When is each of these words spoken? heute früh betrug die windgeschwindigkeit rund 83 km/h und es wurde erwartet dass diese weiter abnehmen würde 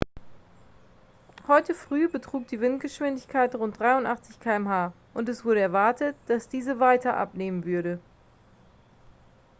heute 1.47 1.75
früh 1.75 2.07
betrug 2.09 2.47
die 2.47 2.59
windgeschwindigkeit 2.59 3.53
rund 3.53 3.79
83 3.79 4.39
km/h 4.39 4.93
und 5.13 5.29
es 5.29 5.45
wurde 5.45 5.59
erwartet 5.59 6.15
dass 6.25 6.49
diese 6.49 6.79
weiter 6.79 7.17
abnehmen 7.17 7.65
würde 7.65 7.99